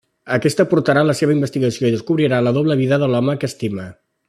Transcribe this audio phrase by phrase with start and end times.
[0.35, 3.87] Aquesta portarà la seva investigació i descobrirà la doble vida de l'home que estima.